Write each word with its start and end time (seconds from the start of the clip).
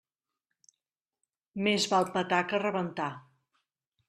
Més 1.69 1.87
val 1.93 2.09
petar 2.17 2.41
que 2.51 2.63
rebentar. 2.65 3.11